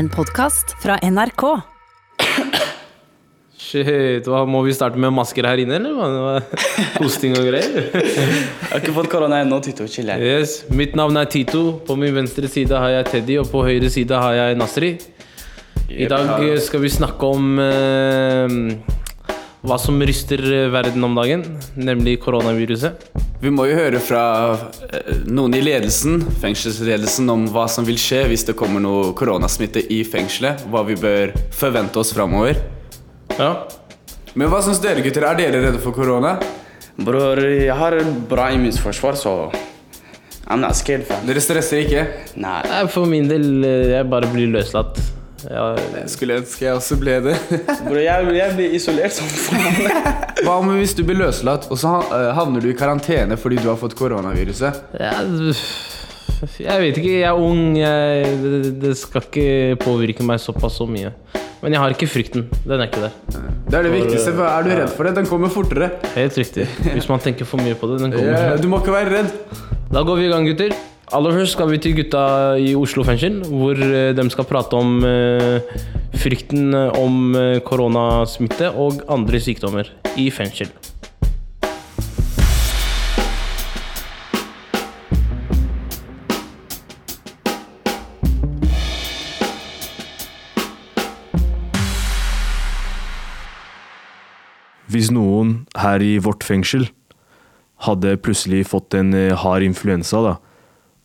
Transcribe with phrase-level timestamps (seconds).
[0.00, 1.42] En podkast fra NRK.
[3.60, 6.46] Shit, hva, Må vi starte med masker her inne, eller?
[7.02, 7.90] Hosting og greier?
[7.92, 9.84] Jeg har ikke fått korona ennå, Tito.
[9.92, 10.24] Chill her.
[10.24, 11.66] Yes, Mitt navn er Tito.
[11.84, 14.90] På min venstre side har jeg Teddy, og på høyre side har jeg Nasri.
[15.92, 16.32] I dag
[16.64, 18.56] skal vi snakke om eh,
[19.60, 20.40] hva som ryster
[20.72, 21.42] verden om dagen,
[21.76, 23.10] nemlig koronaviruset.
[23.40, 24.22] Vi må jo høre fra
[24.88, 29.82] eh, noen i ledelsen, fengselsledelsen, om hva som vil skje hvis det kommer noe koronasmitte
[29.92, 30.64] i fengselet.
[30.72, 32.60] Hva vi bør forvente oss framover.
[33.36, 33.52] Ja.
[34.34, 35.26] Men hva syns dere, gutter?
[35.28, 36.38] Er dere redde for korona?
[37.00, 37.96] Bror, jeg har
[38.28, 39.34] bra immunforsvar, så
[40.50, 41.22] I'm not scared, fam.
[41.28, 42.04] Dere stresser ikke?
[42.40, 42.60] Nei.
[42.66, 44.98] Nei, For min del, eh, jeg bare blir løslatt.
[45.48, 45.70] Ja,
[46.02, 47.36] Jeg skulle ønske jeg også ble det.
[47.86, 49.78] Bror, jeg, jeg blir isolert som faen.
[50.44, 53.70] Hva om hvis du blir løslatt, og så eh, havner du i karantene fordi du
[53.70, 54.82] har fått koronaviruset?
[55.00, 55.14] ja,
[56.60, 57.74] jeg vet ikke, jeg er ung.
[57.76, 61.12] Jeg, det, det skal ikke påvirke meg såpass så mye.
[61.60, 62.46] Men jeg har ikke frykten.
[62.64, 63.16] Den er ikke der.
[63.68, 64.32] Det er det viktigste.
[64.32, 65.12] for Er du redd for det?
[65.18, 65.90] Den kommer fortere.
[66.14, 66.64] Helt riktig.
[66.86, 68.00] Hvis man tenker for mye på det.
[68.06, 68.32] Den kommer.
[68.32, 69.36] Ja, Du må ikke være redd.
[69.92, 70.72] Da går vi i gang, gutter.
[71.10, 72.20] Aller først skal vi til gutta
[72.62, 75.58] i Oslo fengsel, hvor eh, de skal prate om eh,
[76.14, 80.70] frykten om eh, koronasmitte og andre sykdommer i fengsel.
[94.86, 96.86] Hvis noen her i vårt fengsel
[97.82, 99.10] hadde plutselig fått en
[99.42, 100.36] hard influensa, da,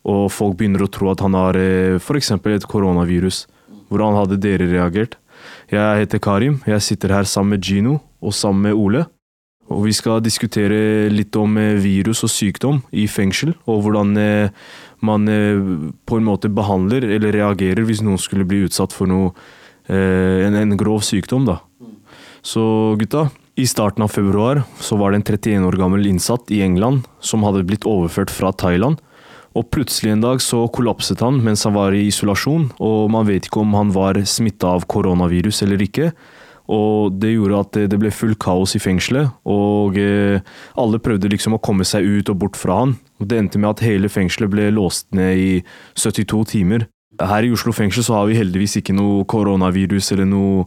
[0.06, 2.32] og folk begynner å tro at han har eh, f.eks.
[2.38, 3.44] et koronavirus,
[3.90, 5.18] hvordan hadde dere reagert?
[5.70, 9.04] Jeg heter Karim, jeg sitter her sammen med Gino og sammen med Ole.
[9.66, 14.66] Og vi skal diskutere litt om eh, virus og sykdom i fengsel, og hvordan eh,
[15.06, 15.26] man
[16.08, 19.34] på en måte behandler eller reagerer hvis noen skulle bli utsatt for noe,
[19.86, 21.44] en, en grov sykdom.
[21.46, 21.60] da.
[22.42, 23.26] Så gutta,
[23.60, 27.44] i starten av februar så var det en 31 år gammel innsatt i England som
[27.46, 28.98] hadde blitt overført fra Thailand.
[29.56, 33.48] Og plutselig en dag så kollapset han mens han var i isolasjon, og man vet
[33.48, 36.10] ikke om han var smitta av koronavirus eller ikke.
[36.66, 40.40] Og det gjorde at det- ble full kaos i fengselet, og eh,
[40.76, 42.98] alle prøvde liksom å komme seg ut og bort fra han.
[43.20, 45.62] Og det endte med at hele fengselet ble låst ned i
[45.94, 46.88] 72 timer.
[47.20, 50.66] Her i Oslo fengsel så har vi heldigvis ikke noe koronavirus eller noe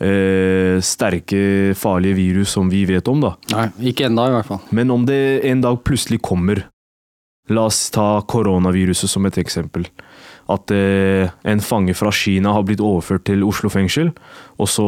[0.00, 3.34] eh, sterke, farlige virus som vi vet om, da.
[3.50, 4.60] Nei, ikke ennå i hvert fall.
[4.70, 6.62] Men om det en dag plutselig kommer
[7.50, 9.88] La oss ta koronaviruset som et eksempel.
[10.50, 14.10] At eh, en fange fra Kina har blitt overført til Oslo fengsel,
[14.58, 14.86] og så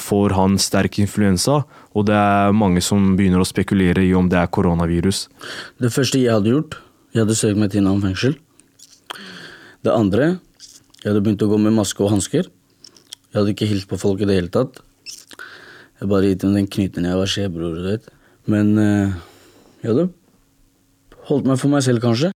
[0.00, 1.62] får han sterk influensa,
[1.96, 5.26] og det er mange som begynner å spekulere i om det er koronavirus.
[5.80, 6.78] Det første jeg hadde gjort,
[7.14, 8.36] jeg hadde søkt meg til Nam fengsel.
[9.84, 10.36] Det andre,
[10.98, 12.48] jeg hadde begynt å gå med maske og hansker.
[13.28, 14.80] Jeg hadde ikke hilst på folk i det hele tatt.
[15.98, 18.08] Jeg bare gitt dem den knyten jeg var skjebror, du vet.
[18.48, 19.16] Men eh,
[19.82, 20.08] jeg hadde
[21.28, 22.32] holdt meg for meg selv, kanskje.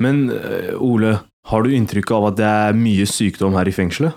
[0.00, 1.18] Men eh, Ole,
[1.50, 4.16] har du inntrykk av at det er mye sykdom her i fengselet?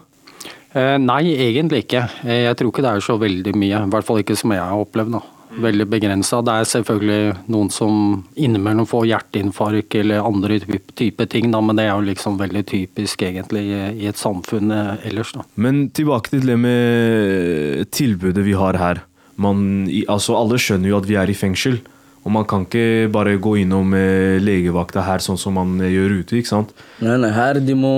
[0.74, 2.08] Eh, nei, egentlig ikke.
[2.26, 3.86] Eh, jeg tror ikke det er så veldig mye.
[3.86, 5.18] I hvert fall ikke som jeg har opplevd.
[5.18, 5.22] da.
[5.64, 6.40] Veldig begrensa.
[6.42, 10.58] Det er selvfølgelig noen som innimellom får hjerteinfarkt eller andre
[10.98, 14.74] type, ting, da, men det er jo liksom veldig typisk egentlig i, i et samfunn
[14.74, 15.36] eh, ellers.
[15.38, 15.46] da.
[15.56, 19.04] Men tilbake til det med tilbudet vi har her.
[19.38, 21.80] Man, altså alle skjønner jo at vi er i fengsel,
[22.24, 26.20] og man kan ikke bare gå innom eh, legevakta her sånn som man eh, gjør
[26.22, 26.40] ute.
[26.40, 26.72] ikke sant?
[27.04, 27.96] Nei, nei, her de må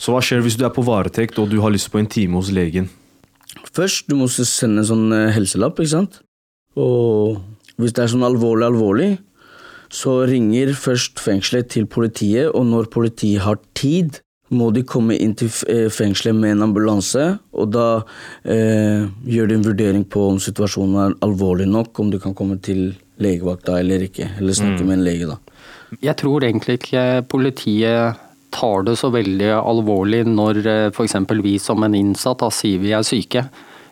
[0.00, 2.40] Så hva skjer hvis du er på varetekt og du har lyst på en time
[2.40, 2.88] hos legen?
[3.76, 6.20] Først, du må sende en sånn eh, helselapp, ikke sant?
[6.80, 7.42] Og
[7.76, 9.10] hvis det er sånn alvorlig, alvorlig,
[9.92, 15.34] så ringer først fengselet til politiet, og når politiet har tid, må de komme inn
[15.38, 17.86] til fengselet med en ambulanse, og da
[18.46, 22.58] eh, gjør de en vurdering på om situasjonen er alvorlig nok, om du kan komme
[22.62, 25.38] til legevakta eller ikke, eller snakke med en lege, da.
[26.02, 28.22] Jeg tror egentlig ikke politiet
[28.54, 30.60] tar det så veldig alvorlig når
[30.94, 31.16] f.eks.
[31.42, 33.46] vi som en innsatt da, sier vi er syke.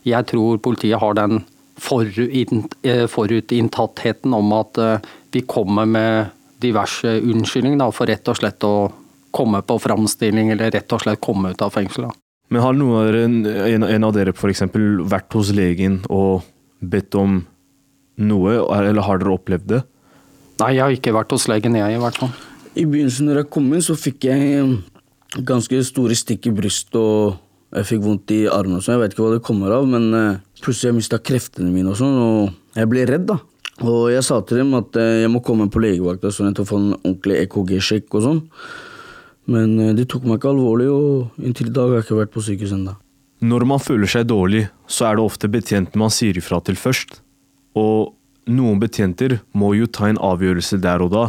[0.04, 6.32] Jeg tror politiet har den eh, forutinntattheten om at eh, vi kommer med
[6.62, 8.76] diverse unnskyldninger da, for rett og slett å
[9.34, 12.14] komme på framstilling eller rett og slett komme ut av fengselet.
[12.52, 16.44] Men har noen av dere, en, en av dere eksempel vært hos legen og
[16.84, 17.40] bedt om
[18.20, 19.80] noe, eller har dere opplevd det?
[20.62, 22.34] Nei, jeg har ikke vært hos legen, jeg i hvert fall.
[22.74, 26.98] I begynnelsen når jeg kom inn, så fikk jeg eh, ganske store stikk i brystet,
[26.98, 27.40] og
[27.74, 28.96] jeg fikk vondt i armen og sånn.
[28.96, 31.98] Jeg vet ikke hva det kommer av, men eh, plutselig jeg mista kreftene mine og
[31.98, 33.40] sånn, og jeg ble redd, da.
[33.82, 36.70] Og jeg sa til dem at eh, jeg må komme på legevakta sånn at jeg
[36.70, 38.44] får en ordentlig EKG-sjekk og sånn.
[39.50, 42.44] Men de tok meg ikke alvorlig, og inntil i dag har jeg ikke vært på
[42.46, 42.94] sykehus ennå.
[43.44, 47.18] Når man føler seg dårlig, så er det ofte betjenten man sier ifra til først.
[47.78, 48.14] Og
[48.50, 51.24] noen betjenter må jo ta en avgjørelse der og da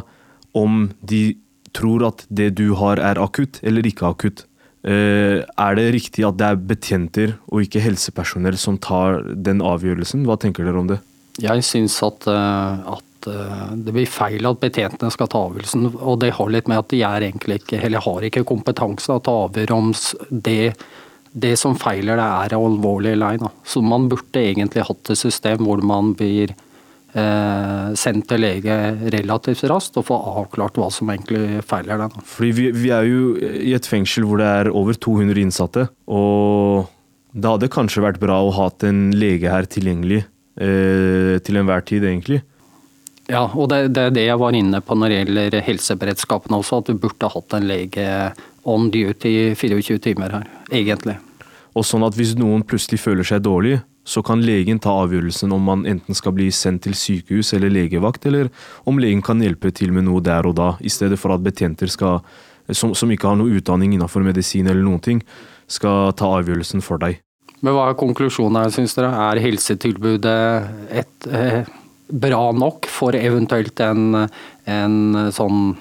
[0.55, 1.35] om de
[1.75, 4.45] tror at det du har er akutt eller ikke akutt.
[4.85, 10.23] Eh, er det riktig at det er betjenter og ikke helsepersonell som tar den avgjørelsen?
[10.27, 10.99] Hva tenker dere om det?
[11.41, 15.89] Jeg syns at, eh, at eh, det blir feil at betjentene skal ta avgjørelsen.
[15.97, 19.33] Og det har litt med at de er egentlig ikke, eller har ikke kompetanse til
[19.33, 19.91] å avgjøre om
[20.29, 20.75] det,
[21.35, 23.33] det som feiler det er alvorlig lei.
[23.35, 23.41] ei.
[23.41, 23.51] da.
[23.67, 26.53] Så man burde egentlig hatt et system hvor man blir
[27.15, 28.77] eh, sendt til lege
[29.13, 32.09] relativt raskt og får avklart hva som egentlig feiler det.
[32.15, 32.25] da.
[32.31, 35.87] Fordi vi, vi er jo i et fengsel hvor det er over 200 innsatte.
[36.07, 36.87] Og
[37.35, 42.07] det hadde kanskje vært bra å ha en lege her tilgjengelig eh, til enhver tid,
[42.07, 42.41] egentlig.
[43.27, 46.79] Ja, og det, det er det jeg var inne på når det gjelder helseberedskapen også,
[46.79, 48.05] at vi burde hatt en lege
[48.65, 51.17] on duty 24 timer her, egentlig.
[51.75, 55.63] Og sånn at hvis noen plutselig føler seg dårlig, så kan legen ta avgjørelsen om
[55.65, 58.51] man enten skal bli sendt til sykehus eller legevakt, eller
[58.85, 61.89] om legen kan hjelpe til med noe der og da, i stedet for at betjenter
[61.91, 62.21] skal,
[62.69, 65.23] som, som ikke har noe utdanning innenfor medisin eller noen ting,
[65.65, 67.17] skal ta avgjørelsen for deg.
[67.65, 69.09] Men hva er konklusjonen her, syns dere?
[69.31, 70.37] Er helsetilbudet
[71.01, 71.65] et, eh,
[72.05, 74.27] bra nok for eventuelt en,
[74.69, 74.97] en
[75.33, 75.73] sånn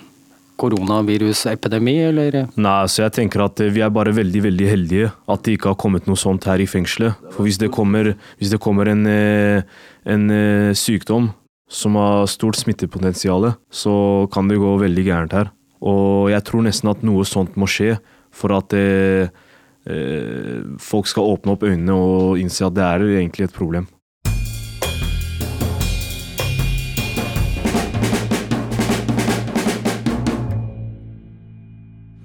[0.61, 2.41] koronavirusepidemi, eller?
[2.61, 5.73] Nei, så jeg tenker at eh, vi er bare veldig veldig heldige at det ikke
[5.73, 7.19] har kommet noe sånt her i fengselet.
[7.35, 9.65] For hvis det kommer, hvis det kommer en, eh,
[10.07, 11.33] en eh, sykdom
[11.71, 13.95] som har stort smittepotensial, så
[14.35, 15.51] kan det gå veldig gærent her.
[15.85, 17.97] Og jeg tror nesten at noe sånt må skje
[18.35, 19.33] for at eh,
[20.81, 23.89] folk skal åpne opp øynene og innse at det er egentlig et problem.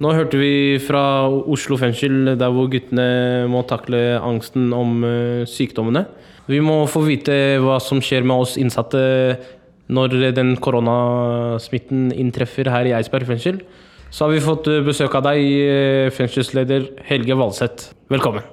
[0.00, 6.06] Nå hørte vi fra Oslo fengsel, der hvor guttene må takle angsten om eh, sykdommene.
[6.48, 9.02] Vi må få vite hva som skjer med oss innsatte
[9.92, 13.60] når den koronasmitten inntreffer her i Eidsberg fengsel.
[14.08, 17.92] Så har vi fått eh, besøk av deg, eh, fengselsleder Helge Valseth.
[18.08, 18.48] Velkommen.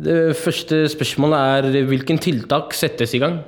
[0.00, 3.42] Det første spørsmålet er hvilken tiltak settes i gang?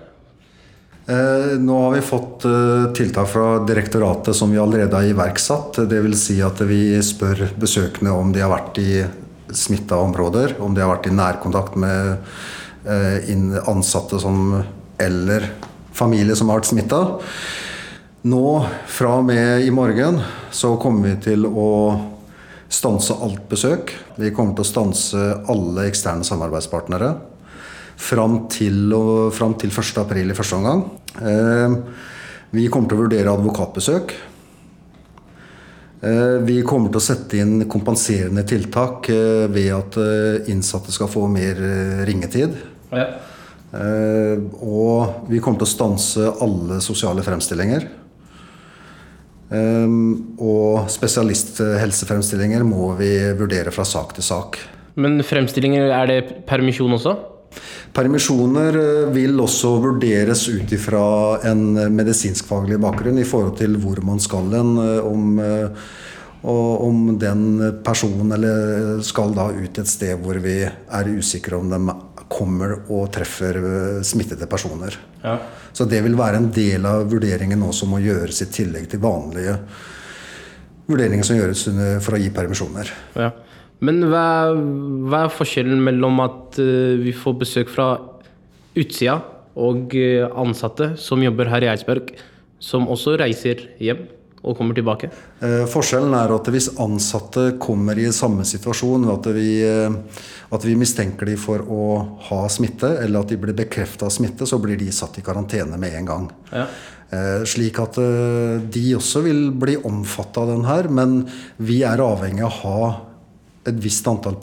[1.10, 5.80] Eh, Nå har vi fått eh, tiltak fra direktoratet som vi allerede har iverksatt.
[5.90, 6.20] Dvs.
[6.22, 9.00] Si at vi spør besøkende om de har vært i
[9.50, 12.12] smitta områder, om de har vært i nærkontakt med
[12.86, 13.32] eh,
[13.66, 14.60] ansatte som,
[15.02, 15.48] eller
[15.98, 17.02] familie som har vært smitta.
[18.30, 18.44] Nå,
[18.86, 20.20] fra og med i morgen,
[20.54, 21.70] så kommer vi til å
[22.70, 23.90] stanse alt besøk.
[24.20, 27.14] Vi kommer til å stanse alle eksterne samarbeidspartnere
[28.00, 30.00] fram til, og, fram til 1.
[30.02, 30.84] april i første omgang.
[31.20, 31.76] Eh,
[32.56, 34.14] vi kommer til å vurdere advokatbesøk.
[36.00, 40.00] Eh, vi kommer til å sette inn kompenserende tiltak eh, ved at
[40.50, 41.60] innsatte skal få mer
[42.08, 42.56] ringetid.
[42.90, 43.08] Ja.
[43.70, 47.84] Og vi kommer til å stanse alle sosiale fremstillinger.
[49.50, 49.94] Eh,
[50.38, 54.60] og spesialisthelsefremstillinger må vi vurdere fra sak til sak.
[55.00, 57.16] Men fremstillinger, er det permisjon også?
[57.94, 61.02] Permisjoner eh, vil også vurderes ut ifra
[61.50, 64.76] en medisinskfaglig bakgrunn i forhold til hvor man skal hen.
[64.78, 65.88] eh, Om, eh,
[66.42, 67.42] om den
[67.84, 71.80] personen eller skal da ut et sted hvor vi er usikre om de
[72.30, 74.96] kommer og treffer eh, smittede personer.
[75.24, 75.36] Ja.
[75.72, 79.02] Så det vil være en del av vurderingen nå som må gjøres i tillegg til
[79.02, 79.58] vanlige
[80.90, 81.68] vurderinger som gjøres
[82.02, 82.88] for å gi permisjoner.
[83.14, 83.28] Ja.
[83.80, 84.52] Men hva,
[85.08, 87.94] hva er forskjellen mellom at eh, vi får besøk fra
[88.78, 89.20] utsida
[89.60, 92.12] og eh, ansatte som jobber her i Eidsberg,
[92.60, 94.04] som også reiser hjem
[94.40, 95.10] og kommer tilbake?
[95.44, 100.22] Eh, Forskjellen er at hvis ansatte kommer i samme situasjon, at vi, eh,
[100.52, 101.90] at vi mistenker de for å
[102.28, 105.96] ha smitte, eller at de blir bekrefta smitte, så blir de satt i karantene med
[105.98, 106.32] en gang.
[106.52, 106.66] Ja.
[107.10, 111.22] Eh, Slik at eh, de også vil bli omfatta av den her, men
[111.58, 112.90] vi er avhengig av å ha
[113.68, 114.38] et visst antall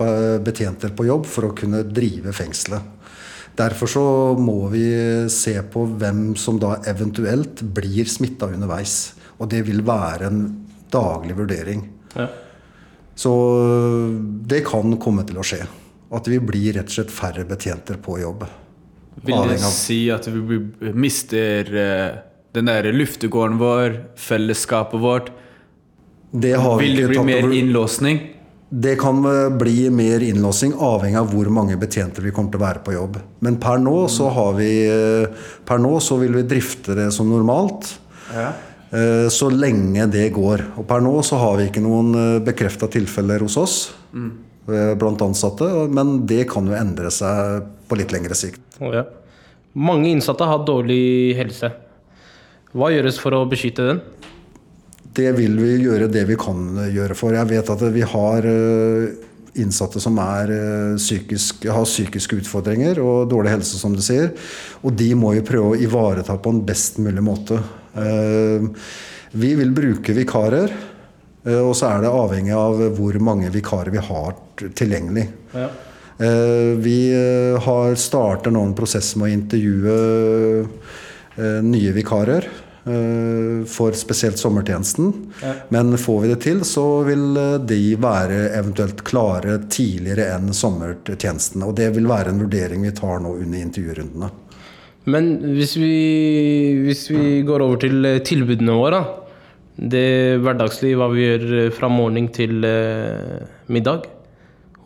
[0.45, 2.93] betjenter på jobb for å kunne drive fengselet.
[3.57, 4.05] Derfor så
[4.37, 4.85] må vi
[5.33, 9.15] se på hvem som da eventuelt blir smitta underveis.
[9.41, 10.43] Og det vil være en
[10.93, 11.81] daglig vurdering.
[12.13, 12.27] Ja.
[13.17, 13.33] Så
[14.45, 15.63] det kan komme til å skje.
[16.13, 18.45] At vi blir rett og slett færre betjenter på jobb.
[19.25, 20.59] Vil det si at vi
[20.93, 22.19] mister eh,
[22.53, 25.33] den der luftegården vår, fellesskapet vårt?
[26.29, 28.21] Det har vi Vil det bli mer innlåsning?
[28.69, 32.65] Det kan eh, bli mer innlåsing, avhengig av hvor mange betjenter vi kommer til å
[32.65, 33.19] være på jobb.
[33.45, 37.29] Men per nå så har vi eh, Per nå så vil vi drifte det som
[37.31, 37.93] normalt.
[38.35, 38.51] Ja.
[39.27, 40.61] Så lenge det går.
[40.79, 43.73] Og per nå så har vi ikke noen bekrefta tilfeller hos oss
[44.15, 44.29] mm.
[44.95, 48.63] blant ansatte, men det kan jo endre seg på litt lengre sikt.
[48.79, 49.03] Å, ja.
[49.75, 51.73] Mange innsatte har dårlig helse.
[52.71, 53.99] Hva gjøres for å beskytte den?
[55.17, 57.33] Det vil vi gjøre det vi kan gjøre for.
[57.33, 59.15] Jeg vet at vi har eh,
[59.61, 64.29] innsatte som er eh, psykisk, har psykiske utfordringer og dårlig helse, som du sier.
[64.85, 67.61] Og de må jo prøve å ivareta på en best mulig måte.
[67.97, 68.69] Eh,
[69.37, 70.71] Vi vil bruke vikarer,
[71.45, 74.37] eh, og så er det avhengig av hvor mange vikarer vi har
[74.77, 75.27] tilgjengelig.
[75.53, 75.67] Ja.
[76.19, 79.97] Eh, Vi eh, har starter nå en prosess med å intervjue
[81.37, 82.63] eh, nye vikarer eh,
[83.67, 85.11] for spesielt sommertjenesten.
[85.69, 91.65] Men får vi det til, så vil eh, de være eventuelt klare tidligere enn sommertjenesten.
[91.67, 94.31] Og det vil være en vurdering vi tar nå under intervjurundene.
[95.07, 95.93] Men hvis vi,
[96.83, 99.55] hvis vi går over til eh, tilbudene våre, da.
[99.95, 100.07] det
[100.43, 104.09] hverdagslige, hva vi gjør eh, fra morgen til eh, middag.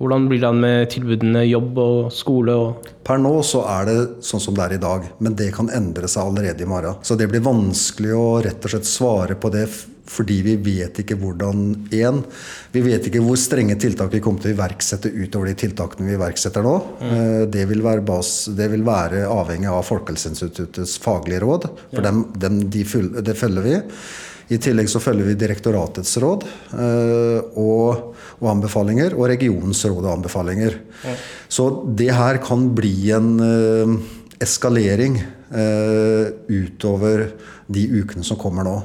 [0.02, 3.96] Hvordan blir det an med tilbudene jobb og skole og Per nå så er det
[4.26, 7.00] sånn som det er i dag, men det kan endre seg allerede i morgen.
[7.02, 9.66] Så det blir vanskelig å rett og slett svare på det
[10.12, 11.62] fordi vi vet ikke hvordan
[11.96, 12.22] En,
[12.74, 16.18] vi vet ikke hvor strenge tiltak vi kommer til å iverksette utover de tiltakene vi
[16.18, 16.74] iverksetter nå.
[17.00, 17.14] Mm.
[17.54, 22.60] Det vil være, bas, det vil være avhengig av Folkehelseinstituttets faglige råd, for dem, dem,
[22.74, 23.78] de følger vi.
[24.52, 26.44] I tillegg så følger vi direktoratets råd
[26.76, 30.76] eh, og, og anbefalinger, og regionens råd og anbefalinger.
[31.48, 33.96] Så det her kan bli en eh,
[34.44, 37.30] eskalering eh, utover
[37.72, 38.78] de ukene som kommer nå.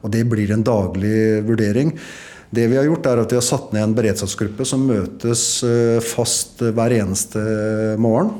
[0.00, 1.92] Og det blir en daglig vurdering.
[2.50, 5.42] Det vi har gjort er at vi har satt ned en beredskapsgruppe som møtes
[6.08, 7.42] fast hver eneste
[8.00, 8.32] morgen.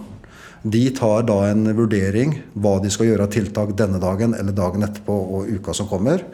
[0.62, 4.84] De tar da en vurdering hva de skal gjøre av tiltak denne dagen eller dagen
[4.84, 6.24] etterpå og uka som kommer.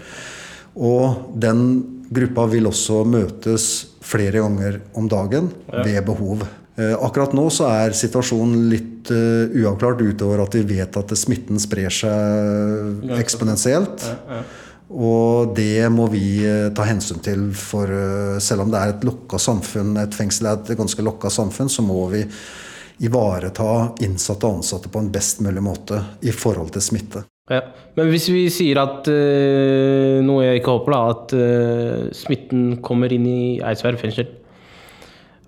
[0.77, 1.61] Og den
[2.13, 3.69] gruppa vil også møtes
[4.07, 6.45] flere ganger om dagen ved behov.
[6.77, 11.61] Eh, Akkurat nå så er situasjonen litt eh, uavklart utover at vi vet at smitten
[11.63, 14.05] sprer seg eksponentielt.
[14.87, 17.91] Og det må vi eh, ta hensyn til, for
[18.43, 21.83] selv om det er et lukka samfunn, et fengsel er et ganske lukka samfunn, så
[21.87, 22.27] må vi
[23.05, 27.25] ivareta innsatte og ansatte på en best mulig måte i forhold til smitte.
[27.51, 27.63] ja.
[27.97, 33.13] Men hvis vi sier at eh, noe jeg ikke håper, da, at eh, smitten kommer
[33.13, 34.29] inn i Eidsberg fengsel.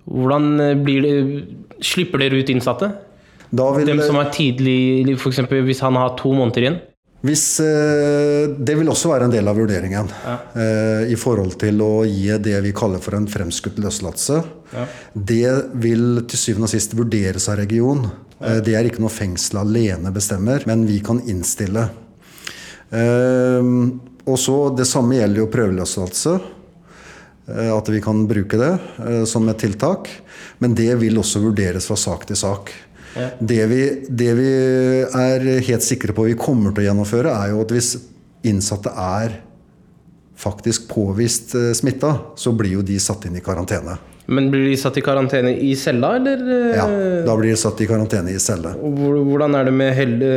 [0.09, 1.15] Hvordan eh, blir det
[1.85, 2.89] Slipper dere ut innsatte?
[3.49, 5.41] Vil, Dem som er tidlig, f.eks.
[5.49, 6.79] hvis han har to måneder igjen?
[7.25, 10.07] Hvis, det vil også være en del av vurderingen
[10.55, 14.37] eh, i forhold til å gi det vi kaller for en fremskutt løslatelse.
[15.13, 18.05] Det vil til syvende og sist vurderes av region.
[18.39, 18.59] Ja.
[18.63, 21.89] det er ikke noe fengselet alene bestemmer, men vi kan innstille.
[22.89, 23.71] Eh,
[24.29, 26.39] og så Det samme gjelder jo prøveløslatelse.
[27.49, 30.07] eh, At vi kan bruke det eh, som et tiltak.
[30.59, 32.71] Men det vil også vurderes fra sak til sak.
[33.41, 34.49] Det, vi, det vi
[35.03, 37.95] er helt sikre på vi kommer til å gjennomføre, er jo at hvis
[38.45, 39.39] innsatte er
[40.39, 43.97] faktisk påvist eh, smitta, så blir jo de satt inn i karantene.
[44.29, 46.43] Men blir de satt i karantene i cella, eller?
[46.55, 46.85] eh, Ja,
[47.25, 48.75] Da blir de satt i karantene i celle.
[48.77, 50.29] Hvordan er det med helle?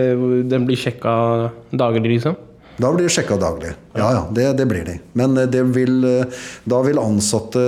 [0.49, 2.37] Den blir sjekka daglig, liksom?
[2.81, 3.75] Da blir de sjekka daglig.
[3.95, 4.99] Ja, ja, det, det blir de.
[5.13, 7.61] Men eh, vil, eh, da vil ansatte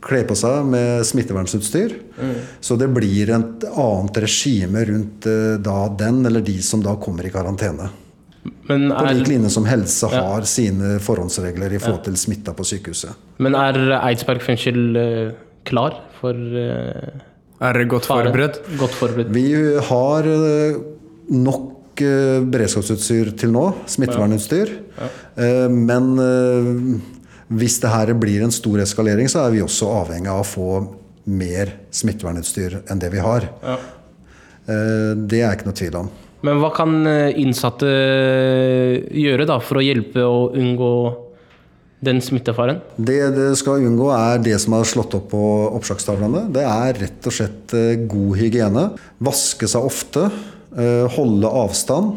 [0.00, 1.92] kle på seg med smittevernutstyr.
[2.64, 5.28] Så det blir et annet regime rundt
[5.64, 7.90] da den eller de som da kommer i karantene.
[8.70, 10.20] Men På er, lik linje som helse Ja.
[10.24, 13.10] har sine forhåndsregler i forhold til smitta på sykehuset.
[13.38, 15.32] men er Eidsberg fengsel eh,
[15.64, 17.20] klar for eh,
[17.60, 18.62] Er dere godt forberedt?
[18.78, 19.28] Godt forberedt.
[19.34, 19.52] Vi
[19.90, 20.78] har eh,
[21.30, 21.66] nok
[22.00, 24.70] beredskapsutstyr til nå, smittevernutstyr.
[25.36, 27.00] Eh, Men eh,
[27.52, 30.68] hvis det her blir en stor eskalering, så er vi også avhengig av å få
[31.26, 33.50] mer smittevernutstyr enn det vi har.
[33.62, 33.76] Ja.
[35.28, 36.08] Det er ikke noe tvil om.
[36.46, 37.88] Men hva kan eh, innsatte
[39.12, 40.92] gjøre da for å hjelpe å unngå
[42.00, 42.78] den smittefaren?
[42.96, 45.42] Det det skal unngå, er det som er slått opp på
[45.76, 46.46] oppslagstavlene.
[46.54, 48.86] Det er rett og slett eh, god hygiene.
[49.20, 50.30] Vaske seg ofte.
[50.76, 52.14] eh, Holde avstand.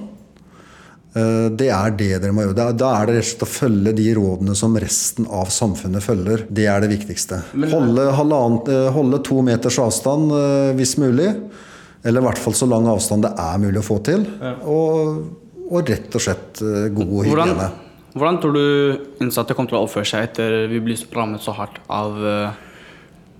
[1.19, 2.71] Eh, Det er det dere må gjøre.
[2.79, 6.47] Da- er det rett og slett å følge de rådene som resten av samfunnet følger.
[6.49, 7.43] Det er det viktigste.
[7.75, 11.33] Holde, eh, holde to meters avstand eh, hvis mulig.
[12.03, 14.25] Eller i hvert fall så lang avstand det er mulig å få til.
[14.67, 15.23] Og,
[15.69, 17.69] og rett og slett eh, god Hvordan, hygiene.
[18.17, 21.79] hvordan tror du innsatte kommer til å oppføre seg etter vi blir rammet så hardt
[21.87, 22.61] av eh,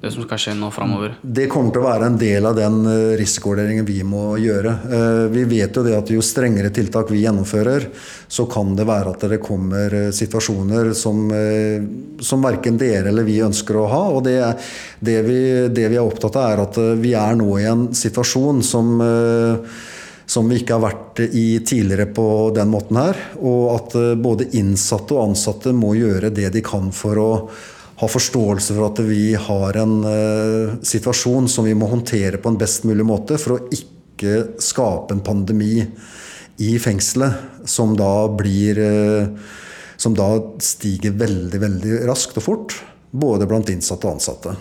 [0.04, 1.14] det som skal skje nå framover?
[1.24, 4.74] Det kommer til å være en del av den eh, risikovurderingen vi må gjøre.
[4.98, 7.88] Eh, Vi vet jo det at jo strengere tiltak vi gjennomfører,
[8.28, 11.24] så kan det være at det kommer eh, situasjoner som,
[12.20, 14.04] som verken dere eller vi ønsker å ha.
[14.18, 14.38] Og det,
[15.00, 15.40] det, vi,
[15.72, 19.00] det vi er opptatt av, er at vi er nå i en situasjon som
[20.34, 23.18] som vi ikke har vært i tidligere på den måten her.
[23.44, 27.30] Og at både innsatte og ansatte må gjøre det de kan for å
[28.04, 32.60] ha forståelse for at vi har en uh, situasjon som vi må håndtere på en
[32.60, 35.82] best mulig måte for å ikke skape en pandemi
[36.62, 39.52] i fengselet som da blir uh,
[40.04, 40.26] Som da
[40.60, 42.74] stiger veldig, veldig raskt og fort.
[43.12, 44.56] Både blant innsatte og ansatte.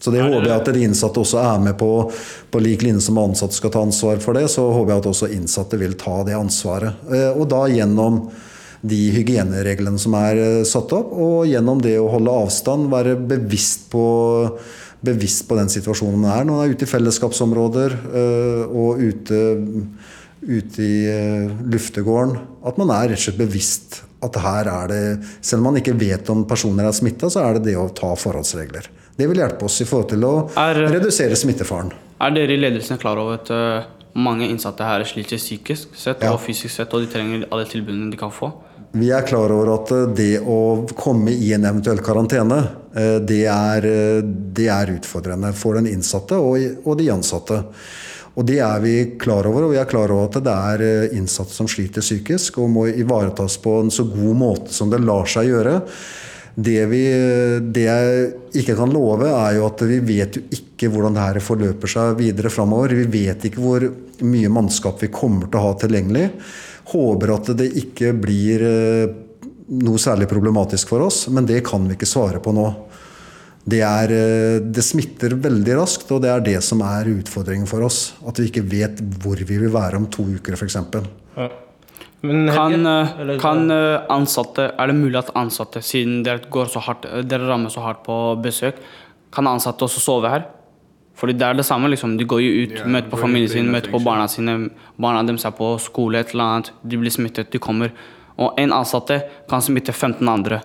[0.00, 1.90] Så det håper jeg at de innsatte også er med på,
[2.50, 4.46] på lik linje som ansatte skal ta ansvar for det.
[4.48, 7.02] Så håper jeg at også innsatte vil ta det ansvaret.
[7.10, 8.22] Eh, Og da gjennom
[8.82, 13.90] de hygienereglene som er eh, satt opp, og gjennom det å holde avstand, være bevisst
[13.92, 14.04] på,
[15.04, 19.40] bevisst på den situasjonen man er når man er ute i fellesskapsområder eh, og ute,
[20.40, 22.38] ute i eh, luftegården.
[22.64, 25.02] At man er rett og slett bevisst at her er det
[25.40, 28.10] Selv om man ikke vet om personer er smitta, så er det det å ta
[28.20, 28.88] forholdsregler.
[29.16, 31.92] Det vil hjelpe oss i forhold til å Er- redusere smittefaren.
[32.20, 33.48] Er dere i ledelsen klar over at
[34.16, 36.32] mange innsatte her sliter psykisk sett Ja.
[36.34, 38.52] og fysisk sett, og de trenger alle tilbudene de kan få?
[38.92, 42.58] Vi er klar over at eh, det å komme i en eventuell karantene,
[42.90, 47.60] eh, det er, eh, det er utfordrende for den innsatte og, og de ansatte.
[48.34, 51.54] Og det er vi klar over, og vi er klar over at det er innsatte
[51.54, 55.50] som sliter psykisk og må ivaretas på en så god måte som det lar seg
[55.50, 55.74] gjøre.
[56.54, 57.02] Det, vi,
[57.74, 58.30] det jeg
[58.62, 62.16] ikke kan love, er jo at vi vet jo ikke hvordan det her forløper seg
[62.22, 62.94] videre framover.
[63.02, 63.86] Vi vet ikke hvor
[64.26, 66.26] mye mannskap vi kommer til å ha tilgjengelig.
[66.90, 69.12] Håper at det ikke blir eh,
[69.80, 72.66] noe særlig problematisk for oss, men det kan vi ikke svare på nå.
[73.70, 77.86] Det, er, eh, det smitter veldig raskt, og det er det som er utfordringen for
[77.86, 78.16] oss.
[78.26, 80.80] At vi ikke vet hvor vi vil være om to uker, f.eks.
[82.20, 83.70] Men Kan, Helge, eh, kan
[84.12, 88.02] ansatte, Er det mulig at ansatte, siden dere, går så hardt, dere rammer så hardt
[88.04, 88.82] på besøk,
[89.30, 90.48] kan ansatte også sove her?
[91.20, 91.90] Fordi det er det samme.
[91.92, 92.16] liksom.
[92.16, 94.70] De går jo ut, Ja, møter på familien sin, møter på barna sine.
[94.96, 96.72] Barna deres er på skole, et eller annet.
[96.82, 97.92] De blir smittet, de kommer.
[98.38, 100.62] Og en ansatte kan smitte 15 andre.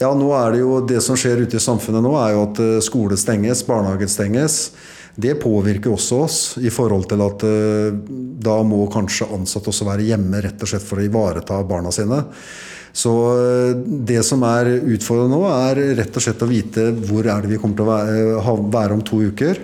[0.00, 2.58] Ja, nå er det jo det som skjer ute i samfunnet nå, er jo at
[2.64, 4.72] eh, skole stenges, barnehager stenges.
[5.14, 7.94] Det påvirker også oss i forhold til at eh,
[8.42, 12.22] da må kanskje ansatte også være hjemme rett og slett for å ivareta barna sine.
[12.92, 13.72] Så eh,
[14.06, 17.60] det som er utfordrende nå, er rett og slett å vite hvor er det vi
[17.62, 19.60] kommer til å være, om to uker.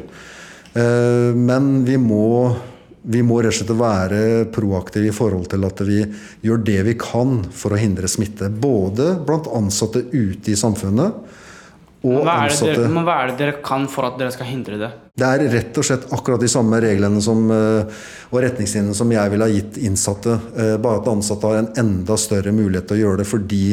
[0.72, 2.56] Eh, Men vi må,
[3.02, 4.22] vi må rett og slett være
[4.54, 6.00] proaktive i forhold til at vi
[6.46, 8.48] gjør det vi kan for å hindre smitte.
[8.48, 11.27] Både blant ansatte ute i samfunnet
[12.08, 14.32] og Hva er, det ansatte dere, men hva er det dere kan for at dere
[14.34, 14.90] skal hindre det?
[15.18, 19.32] det er rett og slett akkurat de samme reglene som, eh, og retningslinjene som jeg
[19.32, 20.36] ville ha gitt innsatte.
[20.56, 23.64] eh, Bare at ansatte har en enda større mulighet til å gjøre det fordi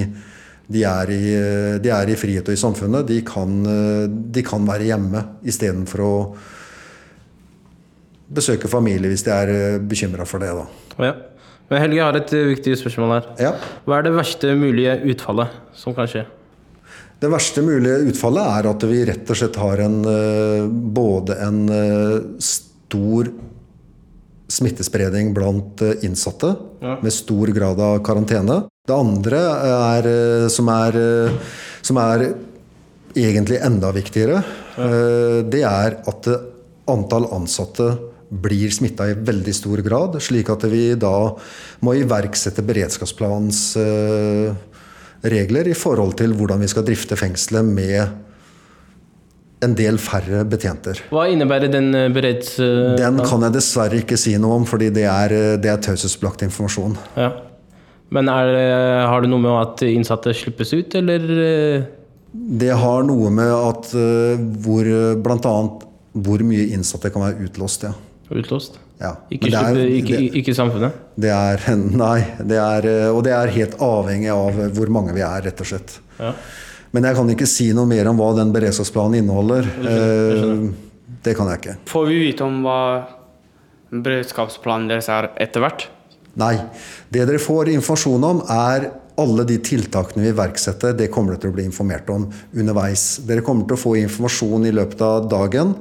[0.66, 3.06] de er i, eh, de er i frihet og i samfunnet.
[3.06, 3.52] De kan,
[4.32, 6.16] de kan være hjemme istedenfor å
[8.36, 10.50] besøke familie hvis de er bekymra for det.
[10.50, 10.66] Da.
[11.06, 11.14] Ja.
[11.70, 13.30] Men Helge, jeg har et viktig spørsmål her.
[13.42, 13.54] Ja.
[13.86, 16.26] Hva er det verste mulige utfallet som kan skje?
[17.26, 21.62] Det verste mulige utfallet er at vi rett og slett har en, eh, både en
[21.74, 23.32] eh, stor
[24.54, 26.52] smittespredning blant eh, innsatte,
[26.86, 27.00] Ja.
[27.02, 28.68] med stor grad av karantene.
[28.86, 29.40] Det andre
[29.98, 30.10] er,
[30.54, 31.00] som er,
[31.82, 32.36] som er
[33.16, 34.44] egentlig enda viktigere,
[34.78, 35.42] ja.
[35.42, 36.30] det er at
[36.86, 37.88] antall ansatte
[38.30, 41.34] blir smitta i veldig stor grad, slik at vi da
[41.82, 44.54] må iverksette beredskapsplanens eh,
[45.32, 48.08] regler i forhold til hvordan vi skal drifte fengselet med
[49.66, 51.00] en del færre betjenter.
[51.14, 52.58] Hva innebærer den eh, bereds...
[52.62, 55.82] eh, Den kan jeg dessverre ikke si noe om, fordi det er, eh, det er
[55.84, 56.98] taushetsbelagt informasjon.
[57.18, 57.32] Ja.
[58.14, 58.52] Men er,
[59.10, 61.24] har det noe med at innsatte slippes ut, eller
[62.62, 63.90] Det har noe med at
[64.62, 64.90] hvor
[65.26, 65.56] bl.a.
[66.14, 67.96] hvor mye innsatte kan være utlåst, ja.
[68.30, 68.78] utlåst?
[69.02, 69.12] Ja.
[69.30, 70.94] Ikke, det er- ikke, det- ikke samfunnet?
[71.20, 71.64] Det er
[72.06, 72.20] Nei.
[72.40, 75.98] Det er, og det er helt avhengig av hvor mange vi er, rett og slett.
[76.20, 76.34] Ja.
[76.96, 79.66] Men jeg kan ikke si noe mer om hva den beredskapsplanen inneholder.
[79.84, 80.72] Eh,
[81.26, 81.74] Det kan jeg ikke.
[81.90, 82.80] Får vi vite om hva
[83.92, 85.88] beredskapsplanen deres er etter hvert?
[86.40, 86.54] Nei.
[87.12, 88.90] Det dere får informasjon om, er
[89.22, 90.96] alle de tiltakene vi iverksetter.
[91.00, 93.06] Det kommer dere til å bli informert om underveis.
[93.28, 95.76] Dere kommer til å få informasjon i løpet av dagen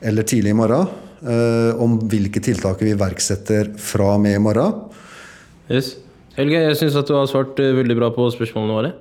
[0.00, 0.86] eller tidlig i morgen
[1.22, 4.78] om hvilke tiltak vi iverksetter fra og med i morgen.
[5.70, 5.94] Yes.
[6.38, 8.92] Helge, jeg syns du har svart eh, veldig bra på spørsmålene våre.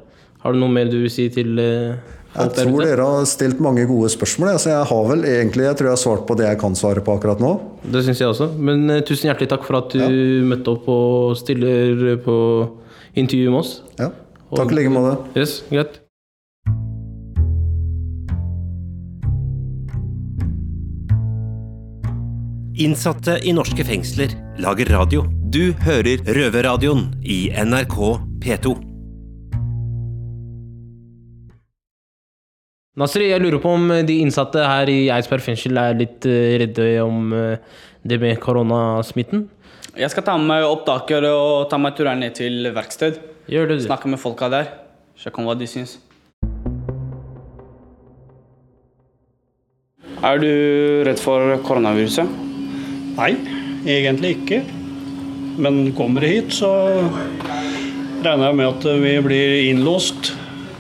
[0.44, 2.00] Har du noe mer du vil si til eh,
[2.36, 4.54] Jeg tror dere har stilt mange gode spørsmål.
[4.62, 7.04] Så jeg har vel egentlig jeg tror jeg har svart på det jeg kan svare
[7.06, 7.54] på akkurat nå.
[7.86, 8.50] Det syns jeg også.
[8.58, 10.10] Men eh, tusen hjertelig takk for at du Ja.
[10.52, 12.38] møtte opp og stiller på
[13.20, 13.74] intervju med oss.
[14.00, 14.12] Ja.
[14.50, 15.18] Takk i like måte.
[15.38, 16.00] Yes, greit.
[22.80, 24.32] Innsatte i norske fengsler
[24.64, 25.26] lager radio.
[25.52, 27.98] Du hører Røverradioen i NRK
[28.40, 28.72] P2.
[33.04, 36.88] Nasri, jeg lurer på om de innsatte her i Eidsberg fengsel er litt eh, redde
[37.04, 37.60] om eh,
[38.08, 39.50] det med koronasmitten?
[40.00, 43.20] Jeg skal ta med meg opptaker og ta meg turen ned til verksted.
[43.52, 43.88] Gjør det, du.
[43.92, 44.72] Snakke med folka der.
[45.20, 46.00] Sjekke om hva de syns.
[50.24, 50.54] Er du
[51.04, 52.48] redd for koronaviruset?
[53.20, 53.34] Nei,
[53.84, 54.62] egentlig ikke.
[55.60, 56.70] Men kommer det hit, så
[58.24, 60.32] regner jeg med at vi blir innlåst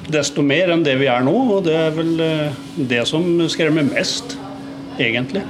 [0.09, 1.35] desto mer enn det vi er nå.
[1.57, 4.37] Og det er vel eh, det som skremmer mest,
[4.99, 5.43] egentlig.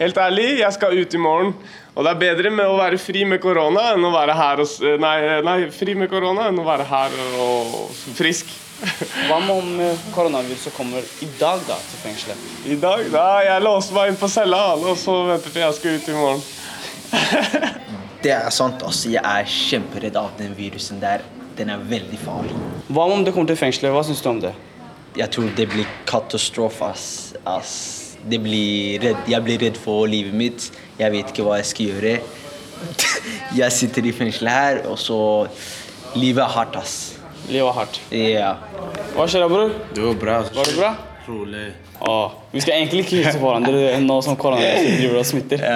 [0.00, 1.52] Helt ærlig, jeg skal ut i morgen.
[1.92, 5.00] Og det er bedre med å være fri med korona enn å være her og
[5.02, 8.48] Nei, nei fri med korona enn å være her og frisk.
[9.28, 12.48] Hva med om eh, koronaviruset kommer i dag da, til fengselet?
[12.66, 15.98] I dag da, jeg låste meg inn på cella og så venter til jeg skal
[15.98, 16.42] ut i morgen.
[18.22, 19.10] Det er sant, altså.
[19.10, 21.24] Jeg er kjemperedd av den virusen der.
[21.58, 22.54] Den er veldig farlig.
[22.88, 23.92] Hva om det kommer til fengselet?
[23.94, 24.52] Hva syns du om det?
[25.18, 27.34] Jeg tror det blir katastrofe, ass.
[27.44, 27.74] ass.
[28.22, 29.26] Det blir redd.
[29.28, 30.68] Jeg blir redd for livet mitt.
[31.00, 32.14] Jeg vet ikke hva jeg skal gjøre.
[33.60, 35.18] Jeg sitter i fengselet her, og så
[36.12, 37.11] Livet er hardt, ass.
[37.48, 38.00] Livet er hardt.
[38.14, 38.52] Ja.
[39.16, 39.72] Hva skjer da, bror?
[39.96, 40.36] Det går bra.
[40.54, 40.92] Var det bra?
[41.28, 41.64] Rolig.
[42.02, 45.66] Åh, vi skal egentlig ikke hilse på hverandre nå som koronaviruset driver og smitter.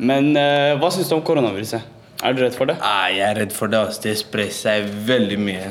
[0.00, 1.84] Men eh, hva syns du om koronaviruset?
[2.24, 2.76] Er du redd for det?
[2.82, 3.78] Nei, jeg er redd for det.
[3.86, 4.02] Altså.
[4.04, 5.70] Det sprer seg veldig mye.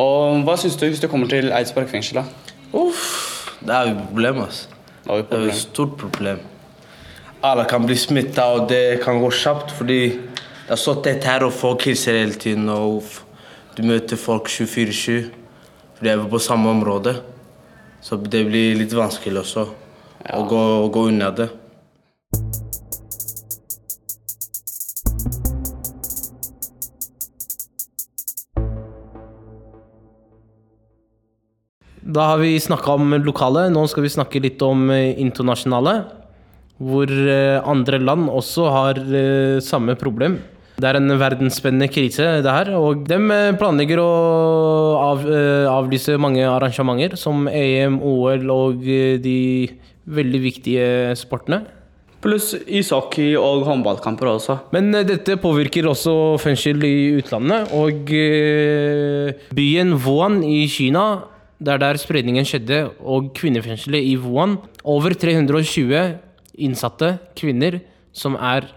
[0.00, 2.22] Og hva syns du hvis du kommer til Eidsberg fengsel?
[2.22, 2.54] da?
[2.76, 4.78] Uff, det er jo et problem, altså.
[5.04, 6.40] Det er jo et stort problem.
[7.44, 11.44] Alle kan bli smitta, og det kan gå kjapt fordi det er så tett her,
[11.48, 12.68] og folk hilser hele tiden.
[12.72, 13.22] Og f-
[13.76, 15.30] du møter folk 24-7,
[15.96, 17.16] for de er på samme område.
[18.00, 21.50] Så det blir litt vanskelig også å, gå, å gå unna det.
[32.10, 35.92] Da har vi snakka om lokale, nå skal vi snakke litt om eh, internasjonale.
[36.80, 40.40] Hvor eh, andre land også har eh, samme problem.
[40.80, 42.70] Det er en verdensspennende krise, det her.
[42.78, 44.12] Og de eh, planlegger å
[45.00, 49.36] av, eh, avlyse mange arrangementer, som EM, OL og eh, de
[50.10, 50.86] veldig viktige
[51.18, 51.62] sportene.
[52.20, 54.58] Pluss ishockey og håndballkamper også.
[54.74, 57.70] Men dette påvirker også fengsel i utlandet.
[57.72, 58.10] Og
[59.56, 61.06] byen Wuhan i Kina,
[61.60, 66.18] det er der spredningen skjedde, og kvinnefengselet i Wuhan Over 320
[66.60, 67.80] innsatte kvinner
[68.16, 68.68] som er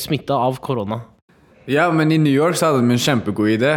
[0.00, 1.02] smitta av korona.
[1.68, 3.74] Ja, men i New York så hadde de en kjempegod idé.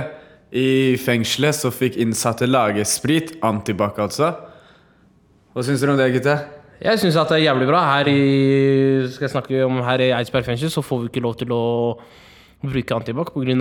[0.51, 3.35] I fengselet så fikk innsatte lage sprit.
[3.43, 4.33] Antibac, altså.
[5.51, 6.37] Hva syns dere om det, gutta?
[6.81, 7.83] Jeg syns det er jævlig bra.
[7.85, 8.21] Her i,
[9.11, 11.63] skal jeg snakke om her i Eidsberg fengsel så får vi ikke lov til å
[12.61, 13.55] bruke antibac pga.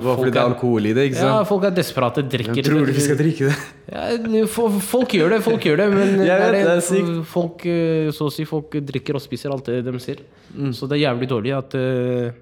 [0.00, 2.86] Det fordi det er alkohol i det, ikke Ja, folk er desperate, drikker Hvem tror
[2.88, 3.56] du vi skal drikke det?
[3.92, 4.46] Ja,
[4.82, 7.12] folk gjør det, folk gjør det, men Jeg vet, det det er sykt.
[7.28, 10.24] folk, eh, så å si, folk drikker og spiser alt det de sier.
[10.56, 10.72] Mm.
[10.72, 12.32] Så det er jævlig dårlig at, eh,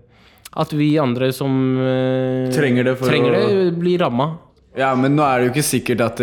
[0.63, 1.51] at vi andre som
[1.83, 4.31] eh, Trenger det trenger å- det, blir ramma.
[4.79, 6.19] Ja, men nå er det jo ikke sikkert at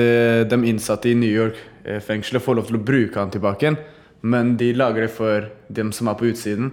[0.52, 3.78] de innsatte i New York-fengselet får lov til å bruke antibacen,
[4.24, 6.72] men de lager det for dem som er på utsiden.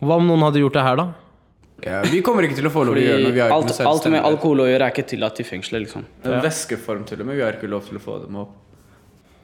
[0.00, 1.06] Hva om noen hadde gjort det her, da?
[1.84, 3.34] Ja, vi kommer ikke til å få lov til å gjøre noe.
[3.36, 5.84] Vi har ikke alt, noe alt med alkohol å gjøre er ikke tillatt i fengselet,
[5.86, 6.04] liksom.
[6.26, 7.38] En Væskeform til og med.
[7.38, 8.56] Vi har ikke lov til å få dem opp.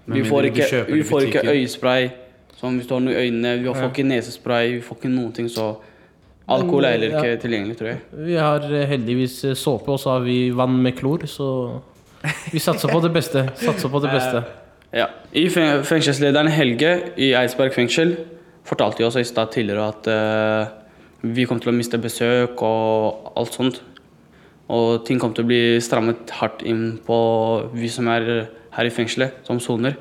[0.07, 2.11] Men Vi får ikke, vi får ikke øyespray.
[2.59, 3.59] Som hvis du har noe i øynene.
[3.62, 3.90] Vi får Ja.
[3.90, 4.75] ikke nesespray.
[4.75, 5.77] Vi får ikke noen ting, så
[6.49, 7.37] Alkohol er heller ikke ja.
[7.40, 8.01] tilgjengelig, tror jeg.
[8.27, 11.47] Vi har eh, heldigvis eh, såpe, og så har vi vann med klor, så
[12.53, 13.47] vi satser på det beste.
[13.57, 14.44] Satser på det beste.
[14.94, 15.09] Ja.
[15.35, 18.12] I Fengselslederen Helge i Eidsberg fengsel
[18.62, 20.68] fortalte jo også i stad tidligere at eh,
[21.24, 23.80] vi kom til å miste besøk og alt sånt.
[24.72, 27.16] Og ting kom til å bli strammet hardt inn på
[27.76, 28.28] vi som er
[28.74, 29.96] her i fengselet, som soner.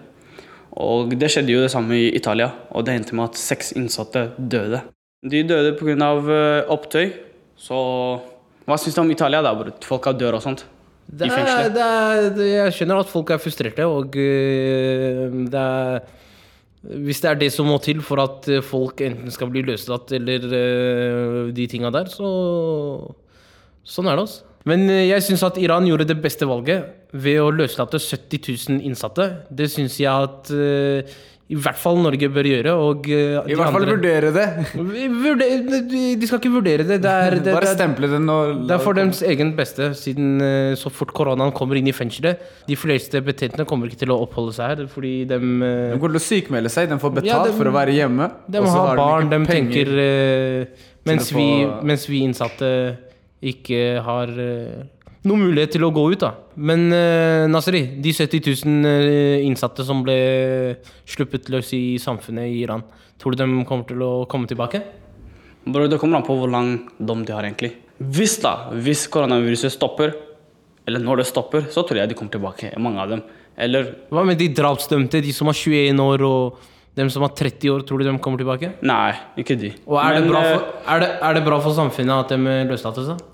[0.83, 4.31] Og det skjedde jo det samme i Italia, og det endte med at seks innsatte
[4.37, 4.81] døde.
[5.23, 6.09] De døde pga.
[6.23, 7.11] Uh, opptøy.
[7.59, 7.77] Så
[8.65, 9.53] hva syns du om Italia, da?
[9.53, 10.65] Folk Folk dør og sånt?
[11.03, 11.75] Det I er, fengselet?
[11.75, 15.99] det er, jeg skjønner at folk er frustrerte, og øh, det er
[16.83, 20.11] Hvis det er det som må til for at øh, folk enten skal bli løslatt
[20.17, 22.31] eller øh, de tinga der, så
[23.83, 24.45] Sånn er det, altså.
[24.69, 28.83] Men eh, jeg syns at Iran gjorde det beste valget ved å løslate 70 000
[28.87, 29.27] innsatte.
[29.51, 31.17] Det syns jeg at eh,
[31.51, 32.71] i hvert fall Norge bør gjøre.
[32.79, 34.45] Og eh, I hvert hvert fall vurdere det.
[34.73, 37.01] Vurder- de- skal ikke vurdere det.
[37.03, 40.71] Det er, det, Bare stemple det og det er for deres egen beste, siden eh,
[40.79, 44.55] så fort koronaen kommer inn i fengselet De fleste betjentene kommer ikke til å oppholde
[44.55, 47.55] seg her, fordi de De går til å sykmelde seg, de får betalt Ja, de,
[47.59, 48.29] for å være hjemme.
[48.47, 51.47] De har barn, de de tenker eh, mens, vi,
[51.83, 52.71] mens vi innsatte
[53.43, 54.83] ikke har eh,
[55.27, 56.33] noen mulighet til å gå ut, da.
[56.55, 60.17] Men uh, Nasri, de 70 000 eh, innsatte som ble
[61.09, 62.83] sluppet løs i samfunnet i Iran,
[63.21, 64.83] tror du de kommer til å komme tilbake?
[65.63, 67.71] Bro, det kommer an på hvor lang dom de har, egentlig.
[68.03, 70.11] Hvis da, hvis koronaviruset stopper,
[70.83, 73.23] eller når det stopper, så tror jeg de kommer tilbake, mange av dem.
[73.55, 76.63] Eller Hva med de drapsdømte, de som har 21 år og
[76.97, 78.73] dem som har 30 år, tror du de kommer tilbake?
[78.85, 79.71] Nei, ikke de.
[79.87, 82.33] Og er, Men, det, bra eh, for, er, det, er det bra for samfunnet at
[82.35, 83.13] de løslates?
[83.13, 83.32] da?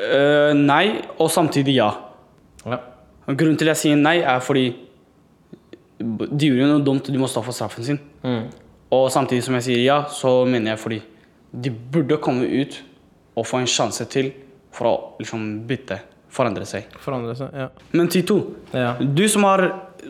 [0.00, 0.84] Eh, nei,
[1.18, 1.90] og samtidig ja.
[2.66, 2.78] Ja.
[3.30, 4.68] Grunnen til jeg sier nei, er fordi
[6.00, 7.98] de gjorde noe dumt, de må stå for straffen sin.
[8.24, 8.46] Mm.
[8.96, 11.00] Og samtidig som jeg sier ja, så mener jeg fordi
[11.50, 12.78] de burde komme ut
[13.38, 14.32] og få en sjanse til
[14.74, 15.98] for å liksom bytte,
[16.30, 16.88] forandre seg.
[17.02, 17.68] Forandre seg, ja.
[17.92, 18.40] Men Tito,
[18.72, 18.94] Ja.
[18.98, 19.64] du som har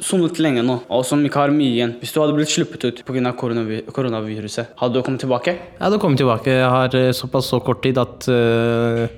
[0.04, 3.00] sonet lenge nå, og som ikke har mye igjen Hvis du hadde blitt sluppet ut
[3.04, 3.32] pga.
[3.34, 5.56] Koronavi koronaviruset, hadde du kommet tilbake?
[5.56, 6.46] Jeg hadde kommet tilbake.
[6.60, 9.08] Jeg har eh, såpass så kort tid at, eh,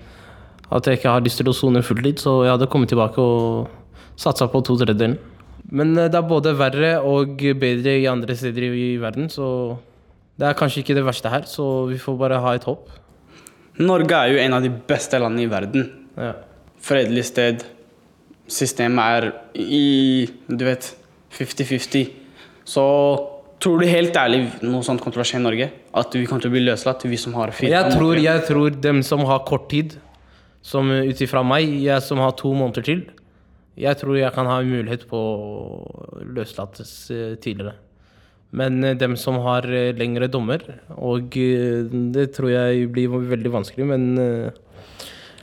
[0.73, 3.69] at jeg ikke har lyst til å sone fulltid, så jeg hadde kommet tilbake og
[4.21, 5.19] satsa på to tredjedelen.
[5.73, 9.77] Men eh, det er både verre og bedre i andre steder i verden, så
[10.41, 12.89] det er kanskje ikke det verste her, så vi får bare ha et håp.
[13.83, 15.87] Norge er jo en av de beste landene i verden.
[16.17, 16.35] Ja.
[16.83, 17.63] Fredelig sted.
[18.53, 20.91] Systemet er i du vet
[21.33, 22.11] 50-50.
[22.69, 22.85] Så
[23.63, 25.69] tror du helt ærlig noe sånt kommer til å skje i Norge?
[25.97, 28.77] At vi kommer til å bli løslatt, vi som har fire Jeg tror, jeg tror
[28.89, 29.97] dem som har kort tid,
[30.63, 33.03] som ut ifra meg, jeg som har to måneder til,
[33.79, 37.75] jeg tror jeg kan ha en mulighet på å løslates eh, tidligere.
[38.53, 43.55] Men eh, dem som har eh, lengre dommer, og eh, det tror jeg blir veldig
[43.55, 44.61] vanskelig, men eh,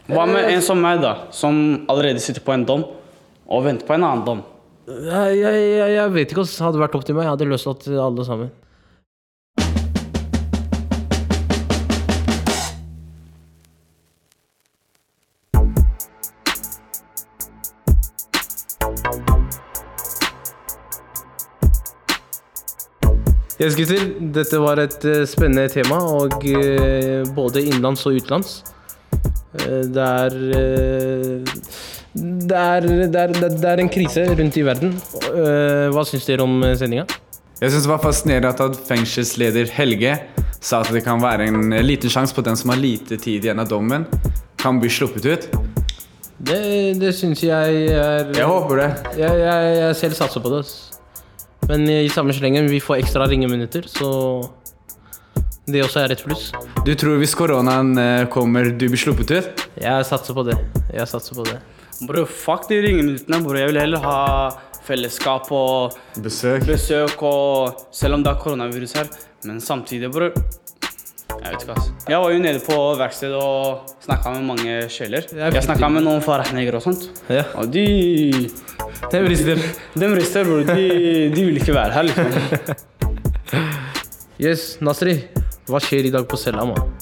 [0.10, 1.27] Hva med en som meg, da?
[1.36, 2.86] Som allerede sitter på en dom,
[3.49, 4.45] og venter på en annen dom.
[4.89, 7.49] jeg, jeg, jeg, jeg vet ikke, hva som hadde vært opp til meg, jeg hadde
[7.49, 8.53] løslatt alle sammen.
[23.59, 24.05] Yes, gutter.
[24.31, 28.61] Dette var et eh, spennende tema, og eh, både innenlands og utenlands.
[29.59, 30.37] Eh, det er
[32.19, 34.95] det er, det, er, det er en krise rundt i verden.
[35.93, 37.03] Hva syns dere om sendinga?
[37.59, 40.15] Jeg synes det var fascinerende at fengselsleder Helge
[40.63, 43.45] sa at det kan være en liten sjanse på at den som har lite tid
[43.45, 44.07] igjen av dommen,
[44.59, 45.49] kan bli sluppet ut.
[46.39, 46.61] Det,
[46.99, 48.89] det syns jeg er Jeg håper det.
[49.19, 50.63] Jeg, jeg, jeg selv satser på det.
[51.69, 54.08] Men i samme slengen, vi får ekstra ringeminutter, så
[55.69, 56.47] det også er et pluss.
[56.86, 59.67] Du tror hvis koronaen eh, kommer, du blir sluppet ut?
[59.77, 60.55] Jeg satser på det.
[60.89, 61.60] Jeg satser på det.
[62.08, 63.60] Bro, fuck de ringeminuttene, bror.
[63.62, 64.17] Jeg vil heller ha
[64.88, 66.65] fellesskap og Besøk.
[66.65, 69.12] besøk og Selv om det er koronavirus her.
[69.45, 70.34] Men samtidig, bror
[71.39, 71.89] Jeg vet ikke, ass.
[72.10, 75.28] Jeg var jo nede på verkstedet og snakka med mange sjeler.
[75.38, 77.08] er Jeg snakka med noen farahneger og sånt.
[77.32, 77.45] Ja.
[77.56, 77.86] Og de
[79.12, 79.62] De rister.
[79.95, 80.65] De rister, bror.
[80.67, 80.88] De,
[81.32, 82.25] de vil ikke være her, liksom.
[84.39, 85.17] Yes, Nasri.
[85.67, 86.93] Hva skjer i dag på cella, mann?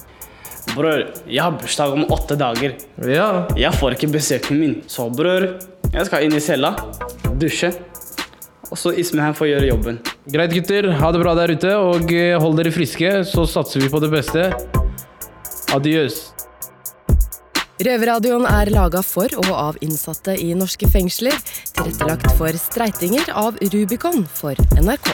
[0.74, 2.74] Bror, jeg har bursdag om åtte dager.
[3.06, 3.28] Ja.
[3.58, 4.76] Jeg får ikke besøkene min.
[4.90, 5.46] Så bror,
[5.94, 6.74] jeg skal inn i cella,
[7.40, 7.72] dusje,
[8.72, 10.00] og så Ismail får gjøre jobben.
[10.28, 10.90] Greit, gutter.
[11.00, 13.14] Ha det bra der ute, og eh, hold dere friske.
[13.28, 14.50] Så satser vi på det beste.
[15.76, 16.28] Adios.
[17.78, 21.38] Røverradioen er laga for og av innsatte i norske fengsler.
[21.78, 25.14] Tilrettelagt for streitinger av Rubicon for NRK.